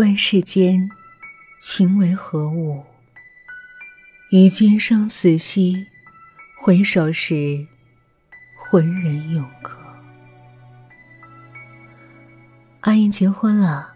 [0.00, 0.90] 问世间
[1.58, 2.82] 情为何物？
[4.30, 5.86] 与君生死兮，
[6.56, 7.66] 回首时，
[8.56, 9.76] 浑人永隔。
[12.80, 13.92] 阿英结婚了，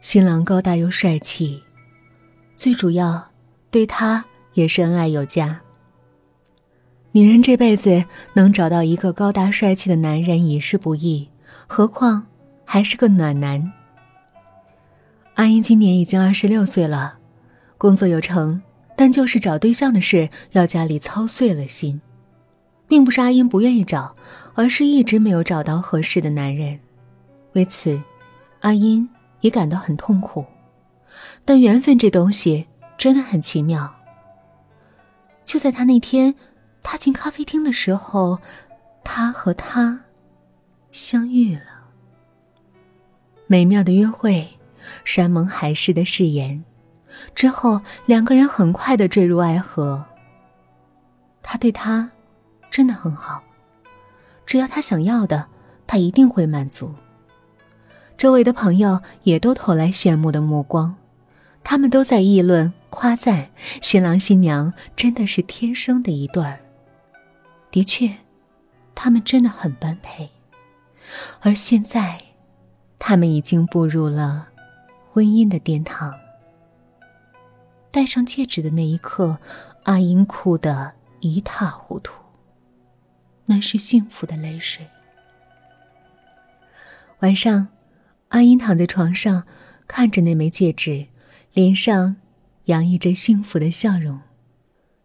[0.00, 1.62] 新郎高大又帅气，
[2.56, 3.30] 最主要
[3.70, 5.60] 对她也是恩爱有加。
[7.12, 8.04] 女人这辈子
[8.34, 11.28] 能找到一个高大帅气的男人已是不易，
[11.68, 12.26] 何况
[12.64, 13.72] 还是个暖男。
[15.36, 17.18] 阿英今年已经二十六岁了，
[17.76, 18.62] 工作有成。
[18.98, 22.00] 但就是找对象的事，要家里操碎了心，
[22.88, 24.16] 并不是阿英不愿意找，
[24.54, 26.80] 而是一直没有找到合适的男人。
[27.52, 28.00] 为此，
[28.60, 29.06] 阿英
[29.42, 30.46] 也感到很痛苦。
[31.44, 32.66] 但缘分这东西
[32.96, 33.94] 真的很奇妙。
[35.44, 36.34] 就在他那天
[36.82, 38.38] 踏进咖啡厅的时候，
[39.04, 40.00] 他和他
[40.90, 41.60] 相遇了。
[43.46, 44.55] 美妙的约会，
[45.04, 46.64] 山盟海誓的誓言。
[47.34, 50.04] 之后，两个人很快的坠入爱河。
[51.42, 52.10] 他对她
[52.70, 53.42] 真的很好，
[54.44, 55.46] 只要他想要的，
[55.86, 56.94] 他一定会满足。
[58.18, 60.96] 周围的朋友也都投来羡慕的目光，
[61.62, 66.60] 他们都在议论、夸赞新郎新娘真的是天生的一对儿。
[67.70, 68.10] 的确，
[68.94, 70.30] 他们真的很般配。
[71.40, 72.18] 而现在，
[72.98, 74.48] 他们已经步入了
[75.16, 76.14] 婚姻的殿堂。
[77.90, 79.38] 戴上戒指的那一刻，
[79.84, 82.22] 阿英哭得一塌糊涂。
[83.46, 84.86] 那是幸福的泪水。
[87.20, 87.68] 晚上，
[88.28, 89.44] 阿英躺在床上，
[89.86, 91.06] 看着那枚戒指，
[91.54, 92.16] 脸上
[92.64, 94.20] 洋溢着幸福的笑容。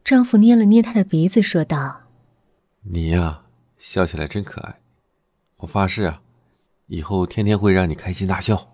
[0.04, 2.02] 丈夫捏了捏她的鼻子，说道
[2.84, 3.44] ：“你呀，
[3.78, 4.82] 笑起来真可爱。
[5.59, 6.22] 我发誓啊，
[6.88, 8.67] 以后天天会让你开心大笑。”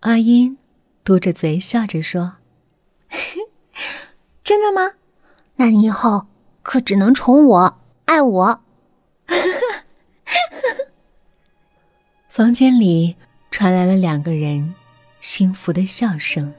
[0.00, 0.58] 阿英
[1.04, 2.34] 嘟着嘴笑着说。
[4.44, 4.92] 真的吗？
[5.56, 6.26] 那你以后
[6.62, 8.60] 可只能宠我、爱我。
[12.28, 13.16] 房间里
[13.50, 14.74] 传来了两个人
[15.20, 16.52] 幸福的笑声，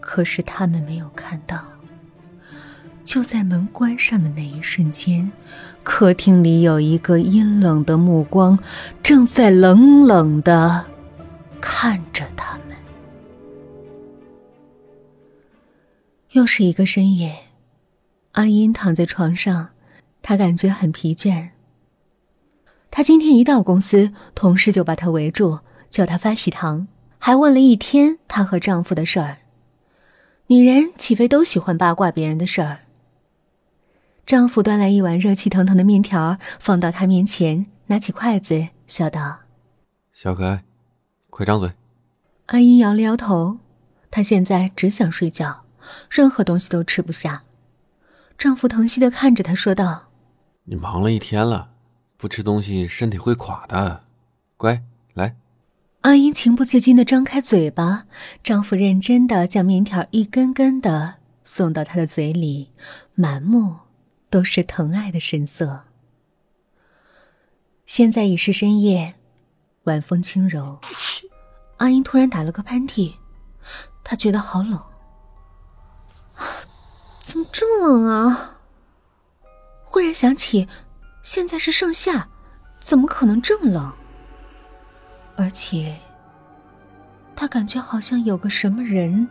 [0.00, 1.64] 可是他们没有看到，
[3.04, 5.32] 就在门关上的那一瞬间，
[5.82, 8.58] 客厅里有一个阴冷的目光
[9.02, 10.86] 正在冷冷的
[11.66, 12.76] 看着他们。
[16.32, 17.34] 又是一个深夜，
[18.32, 19.70] 阿英躺在床上，
[20.20, 21.48] 她感觉很疲倦。
[22.90, 26.86] 她今天一到公司，同事就把她围住，叫她发喜糖，
[27.18, 29.38] 还问了一天她和丈夫的事儿。
[30.48, 32.80] 女人岂非都喜欢八卦别人的事儿？
[34.26, 39.38] 丈夫端来一碗热气腾腾的面条，放到她面前，拿起筷子，笑道
[40.12, 40.62] ：“小可爱，
[41.34, 41.72] 快张嘴。”
[42.46, 43.58] 阿英摇了摇头，
[44.08, 45.64] 她现在只想睡觉。
[46.08, 47.42] 任何东西都吃不下，
[48.38, 50.10] 丈夫疼惜的看着她说道
[50.64, 51.72] ：“你忙了一天了，
[52.16, 54.04] 不吃东西身体会垮的，
[54.56, 54.82] 乖，
[55.14, 55.36] 来。”
[56.02, 58.06] 阿英情不自禁的张开嘴巴，
[58.44, 62.70] 丈夫认真的将面条一根根的送到她的嘴里，
[63.14, 63.76] 满目
[64.30, 65.82] 都是疼爱的神色。
[67.86, 69.14] 现在已是深夜，
[69.84, 70.78] 晚风轻柔，
[71.76, 73.14] 阿英突然打了个喷嚏，
[74.02, 74.80] 她觉得好冷。
[77.20, 78.56] 怎么这么冷啊？
[79.84, 80.66] 忽然想起，
[81.22, 82.26] 现在是盛夏，
[82.80, 83.92] 怎么可能这么冷？
[85.36, 85.98] 而且，
[87.36, 89.28] 他感觉好像有个什么人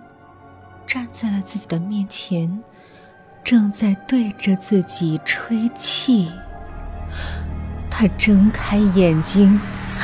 [0.86, 2.64] 站在了自己的面前，
[3.44, 6.32] 正在对着自己吹气。
[7.90, 9.60] 他睁开眼睛，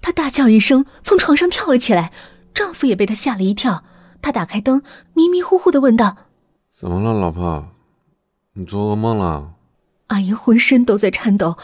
[0.00, 2.10] 他大叫一声，从床上跳了起来。
[2.54, 3.84] 丈夫也被她吓了一跳，
[4.20, 4.82] 他打开灯，
[5.14, 6.16] 迷迷糊糊的问道
[6.70, 7.68] ：“怎么了，老婆？
[8.54, 9.54] 你做噩梦了？”
[10.08, 11.56] 阿姨浑身都在颤抖，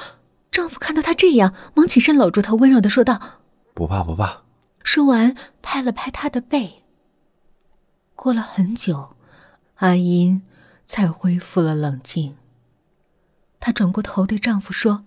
[0.50, 3.20] 丈夫看到她这样，忙起身搂住她，温柔的说道
[3.74, 4.44] ：“不怕，不怕。”
[4.82, 6.84] 说完，拍了拍她的背。
[8.14, 9.16] 过了很久，
[9.76, 10.42] 阿英
[10.86, 12.36] 才恢复了冷静。
[13.60, 15.04] 她转过头对丈夫说：“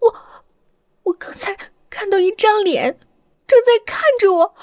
[0.00, 0.14] 我，
[1.04, 1.70] 我刚才看
[2.14, 2.98] 到一张脸。”
[3.46, 4.54] 正在看着我，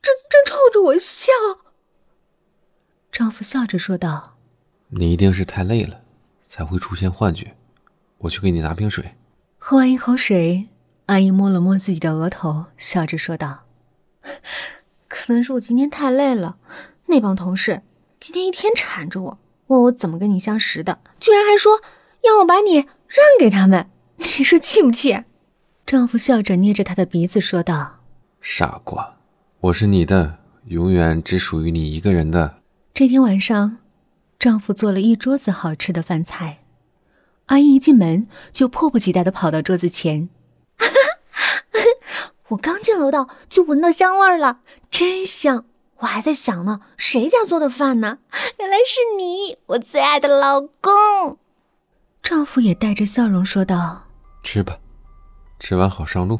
[0.00, 1.30] 正正冲着我笑。
[3.12, 4.38] 丈夫笑着说道
[4.88, 6.00] ：“你一定是太累了，
[6.48, 7.54] 才会出现幻觉。
[8.16, 9.14] 我去给你拿瓶水。”
[9.58, 10.68] 喝完一口水，
[11.06, 13.64] 阿姨摸了摸自己的额头，笑着说道
[15.06, 16.56] ：“可能是我今天太累了。
[17.06, 17.82] 那帮同事
[18.18, 21.82] 今天一天缠着我，问我怎么跟你相识的，居然还说
[22.22, 23.90] 要我把你让给他们。
[24.16, 25.24] 你说气不气？
[25.86, 28.00] 丈夫笑着捏着她的鼻子说道
[28.40, 29.16] ：“傻瓜，
[29.60, 30.38] 我是你的，
[30.68, 32.56] 永远只属于你一个人的。”
[32.94, 33.76] 这天晚上，
[34.38, 36.60] 丈夫做了一桌子好吃的饭菜。
[37.46, 40.30] 阿英一进门就迫不及待的跑到桌子前。
[42.48, 44.60] 我刚进楼道就闻到香味了，
[44.90, 45.66] 真香！
[45.98, 48.20] 我还在想呢，谁家做的饭呢？
[48.58, 51.38] 原来是你，我最爱的老公。
[52.22, 54.04] 丈夫也带着笑容说道
[54.42, 54.78] ：“吃吧，
[55.64, 56.38] 吃完好上路。”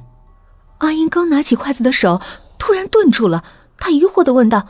[0.79, 2.21] 阿英刚拿起筷子的手
[2.59, 3.43] 突然顿住了，
[3.79, 4.69] 她疑惑的问道：“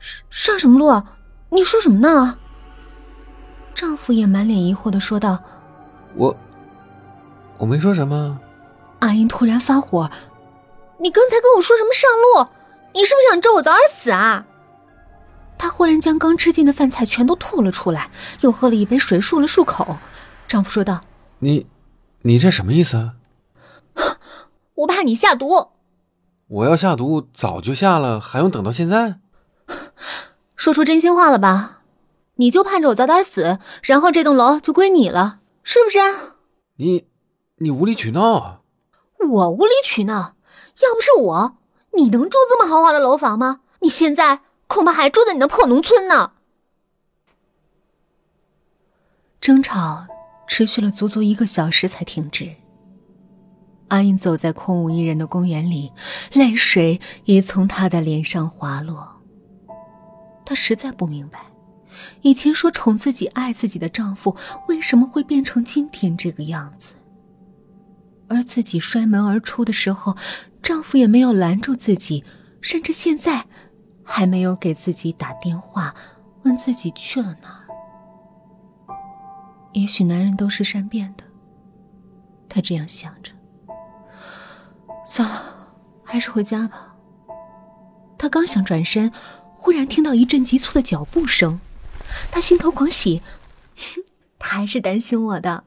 [0.00, 1.04] 上上什么路啊？
[1.50, 2.38] 你说什么呢？”
[3.72, 5.38] 丈夫也满脸疑惑的说道
[6.16, 6.36] ：“我，
[7.56, 8.40] 我没说什么。”
[8.98, 10.10] 阿英突然发火
[10.98, 12.50] ：“你刚才跟我说什么上路？
[12.94, 14.44] 你是不是想咒我早点死啊？”
[15.56, 18.10] 她忽然将刚吃进的饭菜全都吐了出来，
[18.40, 19.98] 又喝了一杯水漱了漱口。
[20.48, 21.02] 丈夫说道
[21.38, 21.66] ：“你，
[22.22, 23.14] 你这什么意思啊
[24.82, 25.68] ？”“我怕你下毒。
[26.48, 29.18] ”“我要下毒早就下了，还用等到现在
[30.54, 31.80] ？”“说出真心话了吧？”
[32.36, 35.98] 你就盼着我早点死，然后这栋楼就归你了，是不是？
[36.76, 37.06] 你，
[37.58, 38.62] 你无理取闹！
[39.18, 40.34] 我无理取闹？
[40.80, 41.56] 要不是我，
[41.92, 43.60] 你能住这么豪华的楼房吗？
[43.80, 46.32] 你现在恐怕还住在你的破农村呢。
[49.40, 50.06] 争吵
[50.46, 52.56] 持续了足足一个小时才停止。
[53.92, 55.92] 阿英走在空无一人的公园里，
[56.32, 59.06] 泪水已从她的脸上滑落。
[60.46, 61.40] 她实在不明白。
[62.22, 64.34] 以前说宠自己、爱自己的丈夫，
[64.66, 66.94] 为什么会变成今天这个样子？
[68.28, 70.16] 而自己摔门而出的时候，
[70.62, 72.24] 丈夫也没有拦住自己，
[72.62, 73.44] 甚至现在
[74.02, 75.94] 还没有给自己打电话，
[76.44, 77.60] 问自己去了哪儿。
[79.74, 81.24] 也许男人都是善变的，
[82.48, 83.30] 她这样想着。
[85.06, 86.94] 算了，还是回家吧。
[88.18, 89.12] 他刚想转身，
[89.54, 91.60] 忽然听到一阵急促的脚步声。
[92.30, 93.22] 他心头狂喜，
[94.38, 95.64] 他还是担心我的。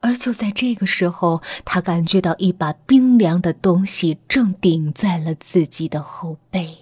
[0.00, 6.78] 而就在这个时候，他感觉到一把冰凉的东西正顶在了自己的后背，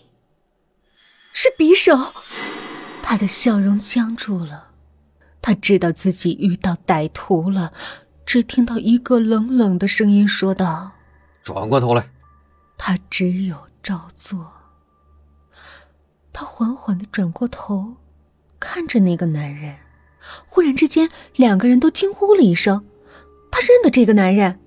[1.32, 2.12] 是匕首。
[3.02, 4.69] 他的笑容僵住了，
[5.43, 7.73] 他知道自己遇到歹徒了。
[8.25, 10.93] 只听到一个冷冷的声音说道
[11.42, 12.08] ：“转过头来。”
[12.76, 14.50] 他只有照做。
[16.32, 17.96] 他缓缓的转过头。
[18.62, 19.75] 看着那个男人，
[20.46, 22.84] 忽然之间，两个人都惊呼了一声。
[23.50, 24.60] 他认得这个男人，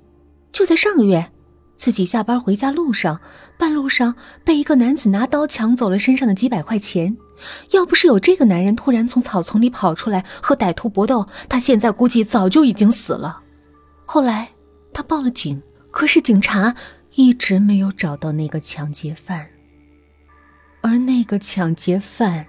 [0.51, 1.31] 就在上个月，
[1.75, 3.21] 自己下班回家路上，
[3.55, 7.15] 半路上被一个男子拿刀抢走了身上的几百块钱。
[7.69, 13.41] 要不是有这个男人突然从草丛里跑出来和歹徒搏斗，他现在估计早就已经死了。
[14.07, 14.49] 后来
[14.91, 15.61] 他报了警，
[15.93, 16.75] 可是警察
[17.11, 19.47] 一直没有找到那个抢劫犯，
[20.81, 22.47] 而那个抢劫犯。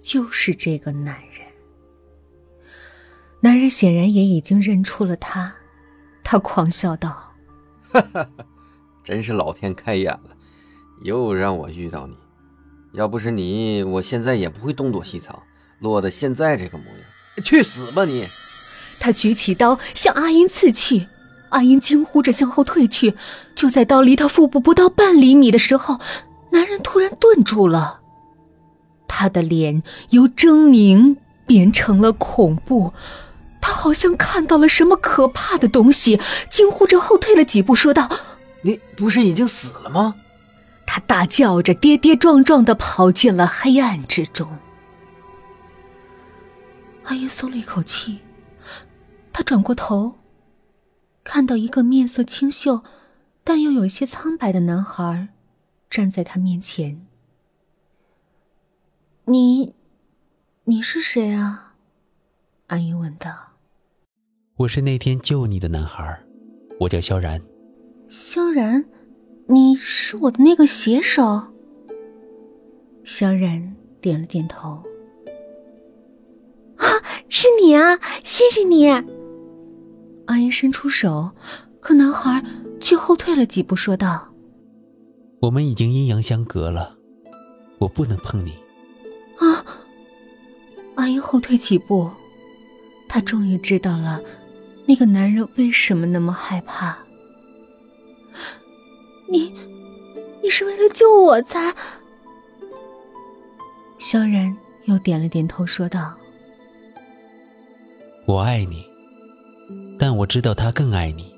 [0.00, 1.46] 就是这个男人，
[3.40, 5.54] 男人显然也已经认出了他，
[6.24, 7.34] 他狂笑道
[7.88, 8.28] ：“哈哈，
[9.04, 10.36] 真是老天开眼了，
[11.02, 12.16] 又让我遇到你。
[12.94, 15.40] 要不是你，我现在也不会东躲西藏，
[15.78, 17.44] 落得现在这个模样。
[17.44, 18.26] 去死吧你！”
[18.98, 21.06] 他举起刀向阿英刺去，
[21.52, 23.14] 阿英惊呼着向后退去。
[23.54, 26.00] 就在刀离他腹部不到半厘米的时候，
[26.50, 28.00] 男人突然顿住了。
[29.06, 31.16] 他的脸由狰狞
[31.46, 32.92] 变成了恐怖，
[33.60, 36.18] 他好像看到了什么可怕的东西，
[36.50, 38.10] 惊呼着后退了几步，说道
[38.62, 40.14] ：“你不是已经死了吗？”
[40.86, 44.48] 他大叫着，跌跌撞撞的跑进了黑暗之中。
[47.04, 48.18] 阿英松了一口气，
[49.32, 50.14] 他转过头，
[51.24, 52.82] 看到一个面色清秀，
[53.44, 55.28] 但又有些苍白的男孩
[55.88, 57.06] 站在他面前。
[59.26, 59.74] 你，
[60.64, 61.74] 你是谁啊？
[62.66, 63.30] 阿英问道。
[64.56, 66.20] 我是那天救你的男孩，
[66.80, 67.40] 我叫萧然。
[68.08, 68.84] 萧然，
[69.46, 71.52] 你是我的那个写手。
[73.04, 74.82] 萧然点了点头。
[76.76, 76.86] 啊，
[77.28, 77.98] 是你啊！
[78.24, 79.21] 谢谢你。
[80.32, 81.30] 阿英伸出手，
[81.78, 82.42] 可男孩
[82.80, 84.26] 却后退了几步，说道
[85.40, 86.96] ：“我们已经阴阳相隔了，
[87.76, 88.52] 我不能碰你。”
[89.36, 89.62] 啊！
[90.94, 92.10] 阿英后退几步，
[93.10, 94.22] 她终于知道了
[94.86, 96.96] 那个男人为什么那么害怕。
[99.28, 99.52] 你，
[100.42, 101.74] 你是为了救我才……
[103.98, 106.14] 萧然又点了点头，说道
[110.02, 111.32] ：“但我知道他更爱你，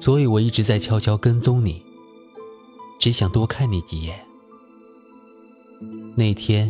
[0.00, 1.80] 所以我一直在悄悄跟踪你，
[2.98, 4.18] 只想多看你几眼。
[6.16, 6.68] 那天，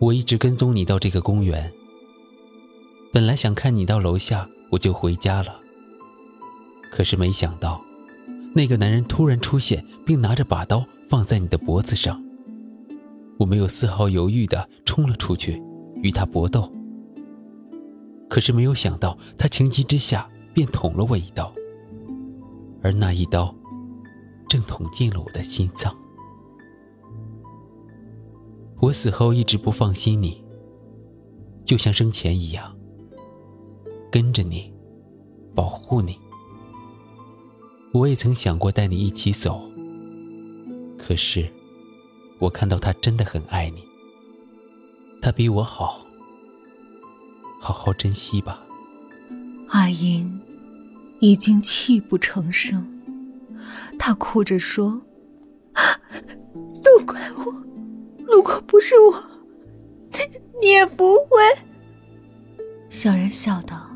[0.00, 1.72] 我一直跟踪你到这个公园，
[3.12, 5.54] 本来想看你到楼下我就回家了，
[6.90, 7.80] 可是没想到，
[8.56, 12.20] 那个男人突然出现，并拿着把刀放在你的脖子上。
[13.38, 15.62] 我没有丝毫犹豫的冲了出去，
[16.02, 16.68] 与他搏斗。
[18.28, 21.52] 可是没有想到，他情急之下便捅了我一刀，
[22.82, 23.54] 而那一刀，
[24.48, 25.96] 正捅进了我的心脏。
[28.80, 30.44] 我死后一直不放心你，
[31.64, 32.76] 就像生前一样，
[34.12, 34.72] 跟着你，
[35.54, 36.18] 保护你。
[37.92, 39.62] 我也曾想过带你一起走，
[40.98, 41.50] 可是，
[42.38, 43.82] 我看到他真的很爱你，
[45.22, 46.04] 他比我好。
[47.60, 48.60] 好好珍惜吧。
[49.68, 50.40] 阿英
[51.20, 52.86] 已经泣不成声，
[53.98, 55.00] 她哭着说
[56.82, 57.44] ：“都怪我，
[58.26, 59.24] 如果不是我，
[60.60, 61.28] 你也不会。”
[62.88, 63.90] 小然笑道：“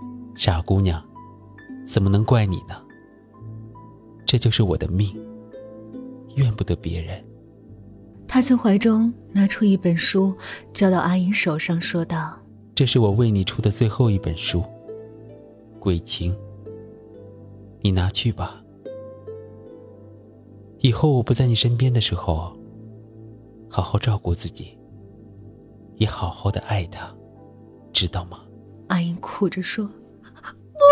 [0.34, 1.02] 傻姑娘，
[1.86, 2.74] 怎么能怪你呢？
[4.24, 5.14] 这就是我的命，
[6.36, 7.22] 怨不得别人。”
[8.26, 10.34] 他从怀中拿出一本书，
[10.72, 12.38] 交到阿英手上，说道。
[12.76, 14.60] 这是我为你出的最后一本书，
[15.78, 16.30] 《鬼情》。
[17.80, 18.62] 你拿去吧。
[20.80, 22.54] 以后我不在你身边的时候，
[23.70, 24.76] 好好照顾自己，
[25.94, 27.10] 也好好的爱他，
[27.94, 28.40] 知道吗？
[28.88, 29.86] 阿英哭着说
[30.36, 30.84] ：“不，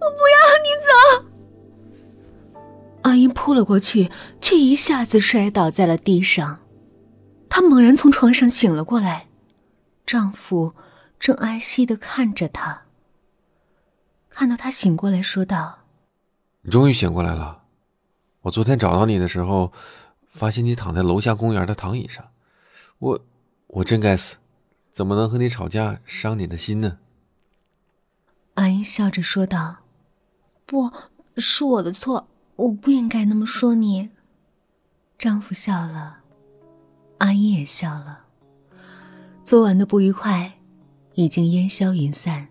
[0.00, 1.24] 我不要你走。”
[3.00, 4.10] 阿英扑了过去，
[4.42, 6.58] 却一下子摔倒在了地上。
[7.48, 9.28] 她猛然从床上醒了过来，
[10.04, 10.74] 丈夫。
[11.18, 12.82] 正哀惜的看着他。
[14.30, 15.80] 看到他醒过来，说道
[16.62, 17.64] ：“你终于醒过来了。
[18.42, 19.72] 我昨天找到你的时候，
[20.28, 22.28] 发现你躺在楼下公园的躺椅上。
[22.98, 23.20] 我，
[23.66, 24.36] 我真该死，
[24.92, 26.98] 怎么能和你吵架，伤你的心呢？”
[28.54, 29.78] 阿英笑着说道
[30.66, 30.92] ：“不
[31.36, 34.10] 是我的错，我不应该那么说你。”
[35.18, 36.18] 丈夫笑了，
[37.18, 38.26] 阿英也笑了。
[39.42, 40.57] 昨晚的不愉快。
[41.18, 42.46] 已经烟消云散，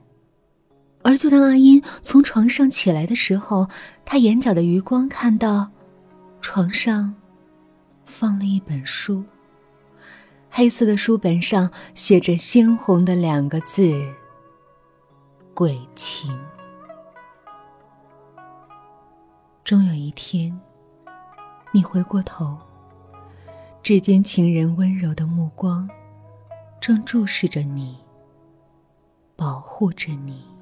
[1.01, 3.69] 而就当阿英从床上起来的时候，
[4.03, 5.69] 她眼角的余光看到，
[6.41, 7.15] 床上
[8.03, 9.23] 放了一本书，
[10.49, 14.05] 黑色的书本上写着鲜红的两个字
[15.55, 16.37] ：“鬼情”。
[19.63, 20.59] 终有一天，
[21.71, 22.57] 你回过头，
[23.81, 25.89] 只见情人温柔的目光，
[26.81, 27.97] 正注视着你。
[29.37, 30.56] 保护着你。